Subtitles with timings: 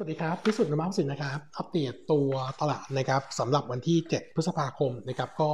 [0.00, 5.48] สวัสดีครับ พิสุทธิ์นมัสสินนะครับ อัปเดตตัวตลาดนะครับสำหรับวันที่ 7 พฤษภาคมนะครับ ก็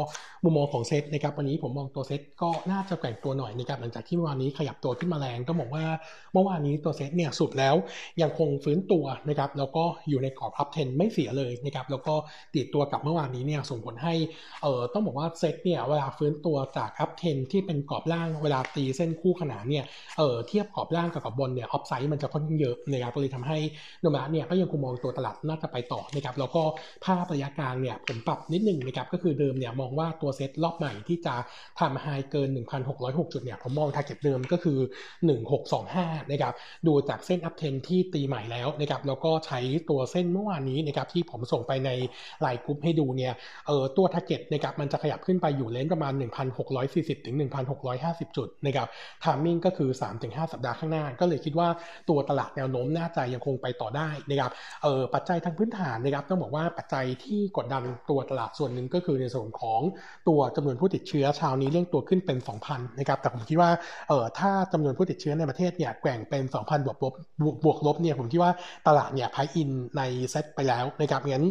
[0.45, 5.85] มุมมองของเซ็ตนะครับ วันนี้ผมมองตัวเซ็ตก็น่าจะแกว่งตัวหน่อยนะครับ หลังจากที่เมื่อวานนี้ขยับตัวขึ้นมาแรงก็บอกว่า
[6.33, 7.75] เมื่อวานนี้ตัวเซ็ตเนี่ยสุดแล้ว
[8.23, 12.15] ยังคงฟื้นตัวนะครับ แล้วก็อยู่ในกรอบ uptrend ไม่เสียเลยนะครับ แล้วก็
[12.55, 14.15] ติดตัวกับเมื่อวานนี้เนี่ยส่งผลให้
[14.63, 19.85] เอ่อต้องบอกว่าเซ็ตเนี่ยเวลาฟื้นตัวจาก uptrend ที่เป็นกรอบล่างเวลาตีเส้นคู่ขนานเนี่ย
[20.19, 23.59] เอ่อเทียบกรอบล่างกับกรอบบนเนี่ย upside มันจะค่อนข้างเยอะนะครับก็เลยทำให้
[24.03, 26.63] นมาเนี่ยก็ยังคงมองตัวตลาดน่าจะไปต่อนะครับแล้วก็
[27.05, 31.35] ภาพระยะกลางเนี่ยผมปรับนิดนึงนะครับก็คือเดิมเนี่ยมองว่าตัวเซตรอบใหม่ที่จะ
[31.81, 32.49] ทำ high เกิน
[32.87, 34.79] 1,606 จุดเนี่ยผมมอง target เดิมก็คือ
[35.55, 36.55] 1625นะครับ
[36.87, 41.91] ดูจากเส้น uptrend ที่ตีใหม่แล้วนะครับแล้วก็ใช้ตัวเส้นเมื่อวานนี้นะครับที่ผมส่งไปใน
[42.41, 43.33] LINE group ให้ดูเนี่ย
[43.67, 46.13] เออตัว target นะครับมันจะขยับขึ้นไปอยู่ range ประมาณ
[46.71, 47.37] 1,640ถึง
[47.87, 48.89] 1,650 จุดนะครับ
[49.25, 49.91] ทามมิ่งก็คือ
[50.23, 51.69] 3-5 สัปดาห์ข้างหน้า ก็เลยคิดว่า
[52.09, 54.53] ตัวตลาดแนวโน้มน่าจะยังคงไปต่อได้นะครับ
[54.83, 59.81] เออปัจจัยทางพื้นฐานนะครับต้องบอกว่าปัจจัยที่กดดันตัวตลาดส่วนหนึ่งก็คือในส่วนของ
[60.29, 63.71] ตัวจำนวนผู้ติดเชื้อชาวนี้เร่งตัวขึ้นเป็น 2,000นะครับแต่ผมคิดว่า
[64.09, 67.15] เออถ้าจำนวนผู้ติดเชื้อในประเทศเนี่ยแกว่งเป็น 2,000 บวกลบ
[67.65, 68.53] บวกลบเนี่ยผมคิดว่า
[68.87, 71.47] ตลาดเนี่ยพายอินในเซตไปแล้วนะครับงั้น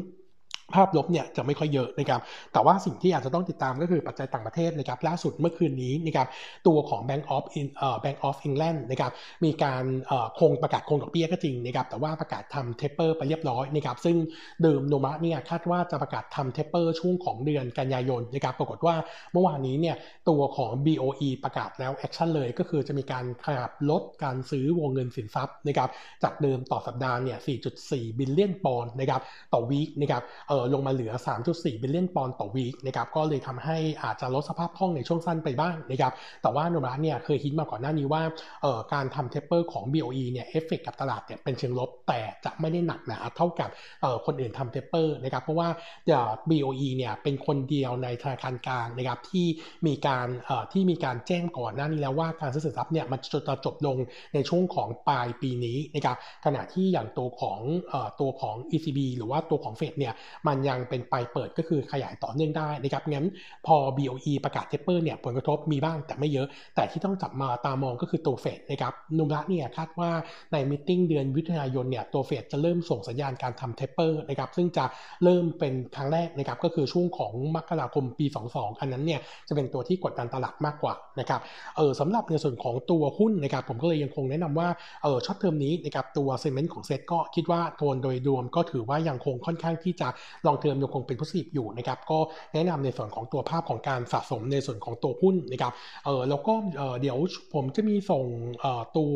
[0.75, 2.21] ภาพลบเนี่ยจะไม่ค่อยเยอะนะครับ
[2.53, 6.27] แต่ว่าสิ่งที่อาจจะต้องติดตามก็คือปัจจัยต่างประเทศนะครับ ล่าสุดเมื่อคืนนี้นะครับ
[6.67, 9.11] ตัวของ Bank of in เอ่อ Bank of England นะครับ
[9.45, 14.17] มีการเอ่อคงประกาศคงดอกเบี้ยก็จริงนะครับ แต่ว่าประกาศทำ taper ไปเรียบร้อยนะครับ ซึ่ง
[14.63, 18.95] เดิมโนมูระเนี่ยคาดว่าจะประกาศทำ taper ช่วงของเดือนกันยายนนะครับ ปรากฏว่า
[19.33, 19.95] เมื่อวานนี้เนี่ย
[20.29, 25.89] ตัวของ BOE ประกาศแล้ว action เลยก็คือจะมีการขยับลดการซื้อวงเงินสินทรัพย์นะครับ
[26.23, 27.37] จากเดิมต่อสัปดาห์เนี่ย
[27.79, 29.21] 4.4 billion ปอนด์นะครับ
[29.53, 31.13] ต่อ week นะครับ เออลงมาเหลือ
[31.47, 38.21] 3.4 billion ปอนด์ต่อ week นะครับก็เลยทำให้อาจจะลดสภาพคล่องในช่วงสั้นไปบ้างนะครับแต่ว่าโนมูระเนี่ยเคยคิดมาก่อนหน้านี้ว่า
[38.61, 43.69] เอ่อการทำ taper ของ BOE เนี่ยเอฟเฟกกับตลาดเนี่ยเป็นเชิงลบแต่จะไม่ได้หนักหนาเท่ากับ
[44.01, 45.69] เอ่อคนอื่นทำ taper นะครับเพราะว่า
[46.05, 49.45] เดี๋ยว BOE เนี่ยเป็นคนเดียวในธนาคารกลางนะครับที่
[49.87, 53.97] มีการเอ่อที่มีการแจ้งก่อนหน้านี้แล้วว่าการซื้อสินทรัพย์เนี่ยมันจะจบลง
[54.33, 57.59] ในช่วงของปลายปีนี้นะครับขณะที่อย่างตัวของ
[57.89, 60.13] เอ่อตัวของ ECB หรือว่าตัวของเฟดเนี่ย
[60.47, 63.27] มันยังเป็นปลายเปิดก็คือขยายต่อเนื่องได้นะครับงั้น
[63.67, 70.11] พอ BOE ประกาศ taper เนี่ยผลกระทบมีบ้างแต่ไม่เยอะ แต่ที่ต้องจับมาตามองก็คือตัวเฟดนะครับโนมูระเนี่ยคาดว่า
[70.51, 74.85] ใน meeting เดือนมิถุนายนเนี่ยตัวเฟดจะเริ่มส่งสัญญาณการทำ taper นะครับซึ่งจะ
[75.23, 81.41] เริ่มเป็นครั้งแรกนะครับก็คือช่วงของมกราคมปี 22 อันนั้นเนี่ยจะเป็นตัวที่กดดันตลาดมากกว่านะครับ
[81.77, 84.69] เออสำหรับในส่วนของตัวหุ้นนะครับผมก็เลยยังคงแนะนำว่า
[85.03, 90.07] เออ short term นี้นะครับตัว sentiment ของเซตก็คิดว่าโทนโดยรวมก็ถือว่ายังคงค่อนข้างที่จะ
[90.45, 92.19] long term ยังคงเป็น positive อยู่นะครับก็
[92.53, 95.73] แนะนำในส่วนของตัวภาพของการสะสมในส่วนของตัวหุ้นนะครับ
[96.05, 97.17] เออแล้วก็เออเดี๋ยว
[97.53, 98.25] ผมจะมีส่ง
[98.61, 99.15] เอ่อตัว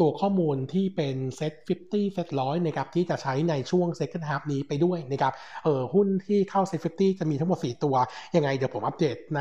[0.00, 1.52] ตัวข้อมูลที่เป็น SET50
[1.86, 5.32] SET ร้อยนะครับที่จะใช้ในช่วง second half นี้ไปด้วยนะครับ
[5.64, 7.94] เออหุ้นที่เข้า SET50 จะมีทั้งหมด 4 ตัว
[8.36, 9.40] ยังไงเดี๋ยวผมอัปเดตใน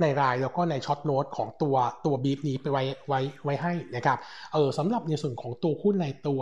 [0.00, 1.74] ในรายแล้วก็ใน short note ของตัว
[2.04, 4.18] ตัว brief นี้ไปไว้ไว้ไว้ให้นะครับ
[4.52, 6.40] เออสำหรับในส่วนของตัวหุ้นในตัว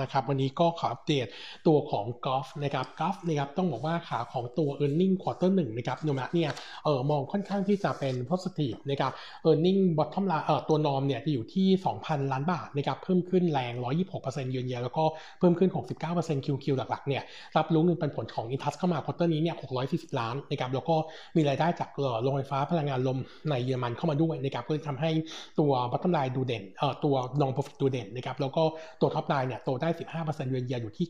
[0.00, 1.26] นะครับวันนี้ก็ขออัปเดต
[1.66, 6.50] ตัวของ GULF นะครับ GULF นะครับต้องบอกว่าขาของตัว e a r n i n g ็งควอเตอร์หนึ่งนะครับโนมูระเนี่ย
[6.84, 9.12] เออมองค่อนข้างที่จะเป็น positive นะครับ
[9.48, 11.66] e a r n i n g bottom line เออตัว norm เนี่ยจะอยู่ที่
[12.00, 13.72] 2,000 ล้านบาทนะครับเพิ่มขึ้นแรง
[14.12, 15.04] 126%เยือนเยียแล้วก็
[15.38, 15.70] เพิ่มขึ้น
[16.08, 17.22] 69% QQ หลักๆเนี่ย
[17.56, 20.96] รับรู้เงินปันผลของ INTUCH เข้ามา quarter นี้เนี่ย640 ล้านนะครับแล้วก็
[21.36, 21.90] มีรายได้จาก
[22.22, 23.18] โรงไฟฟ้าพลังงานลม
[23.50, 25.10] ในเยอรมันเข้ามาด้วยนะครับก็เลยทำให้
[25.58, 28.62] ตัว bottom line ดูเด่นเออตัว norm profit ดูเด่นนะครับแล้วก็
[29.00, 29.88] ตัว top line เนี่ยโตได้
[30.20, 31.06] 15%เยือนเยียอยู่ที่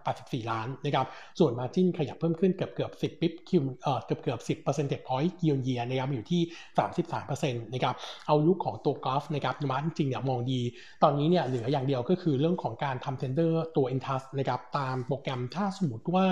[0.00, 1.06] 9,084 ล้านนะครับ
[1.38, 6.42] ส่วน margin ขยับเพิ่มขึ้นเกือบเกือบ10 bps Q เอ่อเกือบเกือบ10 percentage point เยียร์เยียนะครับอยู่ที่
[6.78, 7.94] 33%นต์นะครับ
[8.26, 10.60] outlook ของตัว GULF นะครับมาจริงเนี่ยมองดี
[11.02, 16.26] ตอนนี้เนี่ยเหลืออย่างเดียวก็คือเรื่องของการทำเทนเดอร์ตัว Intus นะครับตามโปรแกรมถ้าสมมติว่า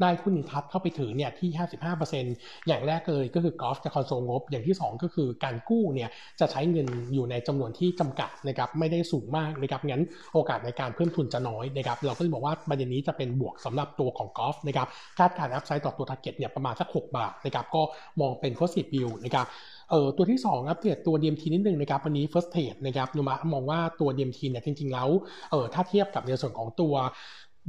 [0.00, 2.34] ได้หุ้น INTUCH เข้าไปถือเนี่ยที่55%อร์เซ็นต์
[2.66, 6.10] อย่างแรกเลยก็คือ GULF จะคอนโซลงบ อย่างที่2ก็คือการกู้เนี่ย
[6.40, 10.02] จะใช้เงินอยู่ในจำนวนที่จำกัดนะครับไม่ได้สูงมากนะครับงั้น
[10.34, 17.82] โอกาสในการเพิ่มทุนจะน้อยนะครับเราก็เลยบอกว่าประเด็นนี้จะเป็นบวกสำหรับตัวของ GULF นะครับคาดการณ์ upside ต่อตัว target เนี่ยประมาณสัก 6 บาทนะครับก็
[18.20, 19.46] มองเป็น positive view นะครับ
[19.90, 25.08] เอ่อตัวที่ 2 อัปเดตตัว DMT นิดนึงนะครับวันนี้ first trade นะครับโนมูระมองว่าตัว DMT เนี่ยจริงๆแล้ว
[25.50, 26.94] เอ่อถ้าเทียบกับในส่วนของตัว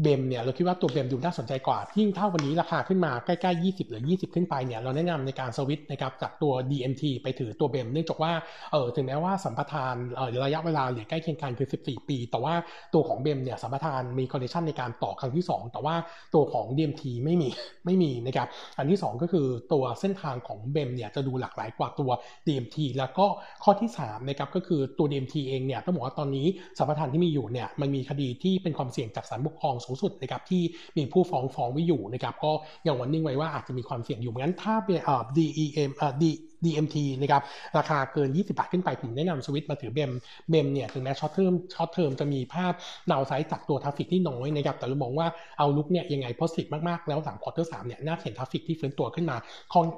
[0.04, 8.32] BEM เนี่ยเราคิดว่าตัว BEM ดูน่าสนใจกว่า ยิ่งถ้าวันนี้ราคาขึ้นมาใกล้ๆ 20 หรือ 20 ขึ้นไปเนี่ยเราแนะนำในการสวิตนะครับจากตัว DMT ไปถือตัว BEM เนื่องจากว่า
[8.72, 12.54] เออถึงแม้ว่าสัมปทานเออระยะเวลาเหลือใกล้เคียงกันคือ 14 ปี แต่ว่า
[12.94, 15.96] ตัวของ BEM เนี่ยสัมปทานมี condition ในการต่อครั้งที่ 2 แต่ว่า
[16.34, 17.50] ตัวของ DMT ไม่มี
[17.86, 18.48] ไม่มีนะครับ
[18.78, 22.10] อันที่ 2 ก็คือตัวเส้นทางของ BEM เนี่ยจะดูหลากหลายกว่าตัว
[22.48, 23.26] DMT แล้วก็
[23.64, 26.48] ข้อที่3นะครับก็คือตัว DMT เองเนี่ยต้องบอกว่าตอนนี้
[26.78, 30.62] สัมปทานที่มีอยู่เนี่ยมันมีคดีที่เป็นความเสี่ยงจากศาลปกครองสูงสุดนะครับที่
[30.98, 32.52] มีผู้ฟ้องฟ้องไว้อยู่นะครับก็
[32.88, 36.24] ยัง warning ไว้ว่าอาจจะมีความเสี่ยงอยู่งั้นถ้าเป็นเอ่อ DEM เอ่อ D
[36.66, 37.42] DMT นะครับ
[37.78, 40.12] ราคาเกิน 20 บาทขึ้นไป ผมแนะนำสวิตมาถือ BEM
[40.50, 42.74] BEM เนี่ยถึงแม้ short term short term จะมีภาพ
[43.12, 45.28] downside จากตัว traffic ที่น้อยนะครับแต่เรามองว่า
[45.58, 49.38] outlook เนี่ยยังไง positive มากๆ แล้วหลัง quarter สามเนี่ยน่าเห็น traffic ที่ฟื้นตัวขึ้นมา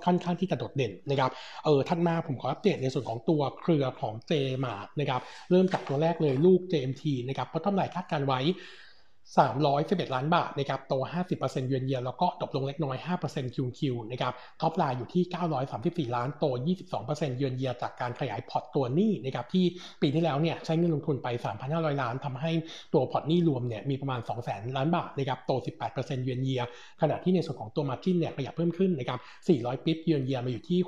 [0.05, 1.31] ค่อนข้างที่จะโดดเด่นนะครับ
[1.65, 4.33] เออถัดมาผมขออัปเดตในส่วนของตัวเครือของเจ
[4.65, 5.21] มาร์ทนะครับ
[5.51, 8.39] เริ่มจากตัวแรกเลยลูก JMT นะครับเพราะทำลายคาดการณ์ไว้
[9.37, 10.93] 311 ล้านบาทนะครับโต
[11.31, 12.95] 50%เยือนเยียแล้วก็ตกลงเล็กน้อย
[13.27, 13.79] 5% QQ
[14.11, 15.23] นะครับ top line อยู่ที่
[16.09, 16.45] 934 ล้านโต
[16.91, 19.65] 22%เยือนเยียจากการขยายพอร์ตตัวหนี้นะครับที่
[20.01, 21.27] ปีที่แล้วเนี่ยใช้เงินลงทุนไป
[21.65, 22.51] 3,500 ล้านทำให้
[22.93, 25.51] ตัวพอร์ตหนี้รวมเนี่ยมีประมาณ 200,000 ล้านบาทนะครับโต
[25.87, 26.61] 18%เยือนเยีย
[27.01, 30.79] ขณะที่ในส่วนของตัว margin เนี่ยขยับเพิ่มขึ้นนะครับ400 bps year on year มาอยู่ที่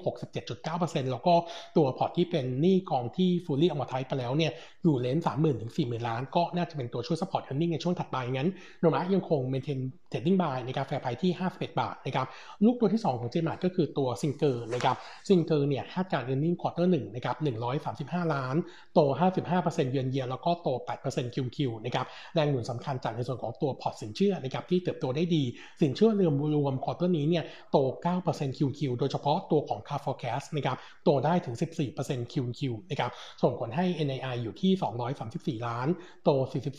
[0.52, 1.34] 67.9%แล้วก็
[1.78, 4.52] ตัวพอร์ตที่เป็นหนี้กองที่ fully ออกมาไทยไปแล้วเนี่ย
[4.84, 8.48] อยู่ range 30,000ถึง40,000ล้านก็น่าจะเป็นตัวช่วย support earning ในช่วงถัดไปงั้น
[8.80, 9.80] โนมูระยังคง maintain
[10.13, 12.28] target price ที่ 51 บาทนะครับ
[12.63, 14.96] ลูกตัวที่ 2 ของเจมาร์ทก็คือตัวซิงเกอร์นะครับ
[15.28, 17.36] ซิงเกอร์เนี่ยคาดการ earning quarter 1นะครับ
[17.86, 18.56] 135 ล้าน
[18.94, 19.00] โต
[19.46, 20.69] 55%เยือนเยียแล้วก็โต
[21.04, 25.44] 8% QQ นะครับแรงหนุนสำคัญจากในส่วนของตัวพอร์ตสินเชื่อนะครับที่เติบโตได้ดี
[25.81, 27.78] สินเชื่อรวมรวม quarter นี้เนี่ยโต
[28.22, 31.56] 9% QQ โดยเฉพาะตัวของ Car for Cash นะครับโตได้ถึง
[31.94, 33.12] 14% QQ นะครับ
[33.44, 34.72] ส่งผลให้ NII อยู่ที่
[35.60, 35.88] 234 ล้าน
[36.24, 36.30] โต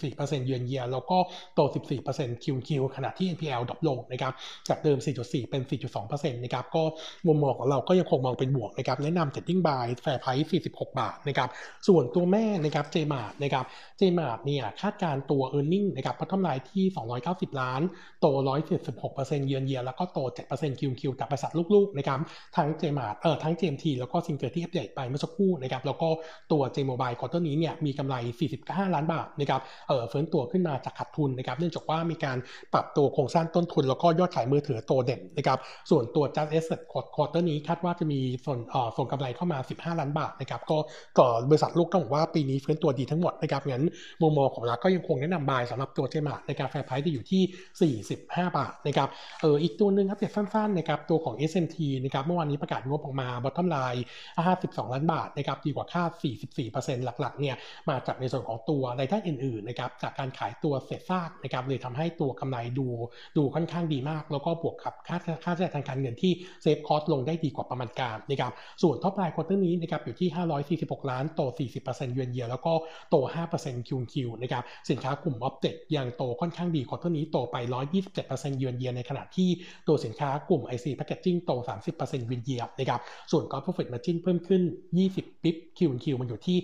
[0.00, 1.18] 44%เยือนเยียแล้วก็
[1.54, 1.60] โต
[2.04, 4.32] 14% QQ ขณะที่ที่ NPL drop ลงนะครับ
[4.68, 5.62] จากเดิม 4.4 เป็น
[6.02, 6.82] 4.2%นะครับก็
[7.26, 11.48] มุมมองของเราก็ยังคงมองเป็นบวกนะครับแนะนำ Trading Buy Fair Price 46 บาทนะครับ
[11.88, 13.64] ส่วนตัวแม่นะครับ JMart นะครับ
[14.00, 16.84] JMart เนี่ยคาดการตัว e a r n i n g นะครับพรีวิวที่
[17.22, 17.80] 290 ล้าน
[18.20, 18.26] โต
[18.86, 20.18] 176%เยือนเยียแล้วก็โต
[20.50, 22.20] 7% QoQ จากบริษัทลูกๆนะครับ
[22.56, 26.08] ทั้ง JMart เอ่อทั้ง JMT แล้วก็ Singer ที่อัปเดตไปเมื่อสักครู่นะครับแล้วก็
[26.52, 28.14] ตัว JMobile ควอเตอร์นี้เนี่ยมีกำไร
[28.54, 32.38] 45 ล้านบาทนะครับเอ่อเฟื้นตัวขึ้นมาจากขาดทุนนะครับเนื่องจากว่ามีการ
[32.72, 35.58] ปรับตัวโครงสร้างต้นทุนแล้วก็ยอดขายมือถือโตเด่นนะครับ
[35.90, 36.80] ส่วนตัว Just Asset
[37.14, 40.78] ควอเตอร์นี้คาดว่าจะมีส่วนเอ่อส่งกำไรเข้ามา 15 ล้านบาทนะครับ ก็
[41.18, 43.84] ก็บริษัทลูกต้องบอกว่าปีนี้ฟื้นตัวดีทั้งหมดนะครับงั้น
[44.22, 49.08] มุมมองของเราก็ยังคงแนะนำ Buy สำหรับตัว JMart ในการ Fair Price จะอยู่ที่ 45 บาทนะครับ
[49.40, 54.02] เอออีกตัวหนึ่งครับเด็ดสั้นๆนะครับตัวของ SMT นะครับเมื่อวานนี้ประกาศงบออกมา bottom line
[54.46, 56.10] 52 ล้านบาทนะครับดีกว่าคาด
[56.58, 57.54] 44%หลักๆเนี่ย
[57.88, 62.88] มาจากในส่วนของตัวรายได้อื่นๆนะครับจากการขายตัวเศษซากนะครับเลยทำให้ตัวกำไรดู
[63.36, 66.32] ดูค่อนข้างดีมาก แล้วก็บวกกับค่าค่าใช้จ่ายทางการเงินที่
[66.62, 68.52] save cost ลงได้ดีกว่าประมาณการนะครับ
[68.82, 70.28] ส่วน top line quarter นี้นะครับอยู่ที่
[70.68, 71.40] 546 ล้านโต
[71.80, 72.72] 40%เยือนเยียแล้วก็
[73.10, 73.16] โต
[73.52, 77.56] 5% QoQ นะครับสินค้ากลุ่มออปเ c กยังโตค่อนข้างดี quarter นี้โตไป
[78.08, 79.48] 127%เยือนเยียในขณะที่
[79.88, 81.52] ตัวสินค้ากลุ่ม IC Packaging โต
[81.90, 83.00] 30%เยือนเยียนะครับ
[83.30, 84.62] ส่วน Gross Profit Margin เพิ่มขึ้น
[85.02, 86.58] 20 bps QoQ มันอยู่ที่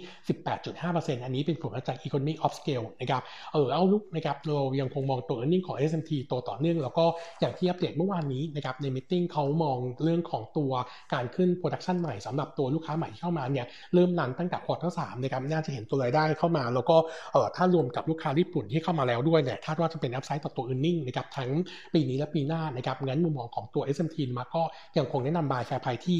[0.58, 7.04] 18.5%อันนี้เป็นผลมาจาก Economy of Scale นะครับเออ outlook นะครับเรายังคงมองตัว earning ของ SMT โตต่อเนื่องแล้วก็
[7.40, 10.72] อย่างที่อัปเดตเมื่อวานนี้นะครับใน meeting เขามองเรื่องของตัว
[11.14, 16.96] การขึ้น production ใหม่สำหรับตัวลูกค้าใหม่ที่เข้ามาเนี่ยเริ่ม run ตั้งแต่ quarter สามนะครับน่าจะเห็นตัวรายได้เข้ามา แล้วก็
[17.32, 21.50] เออถ้ารวมกับลูกค้าญี่ปุ่นที่เข้ามาแล้วด้วยเนี่ยคาดว่าจะเป็น upside ต่อตัว earning นะครับทั้ง
[21.94, 24.62] ปีนี้และปีหน้านะครับงั้นมุมมองของตัว SMT มาก็
[24.98, 26.18] ยังคงแนะนำบายแฟร์ไพที่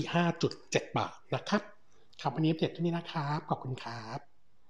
[0.49, 1.63] 5.7 บาทนะครับ
[2.21, 4.28] ครับวันนี้อัปเดตที่นี้นะครับขอบคุณครับ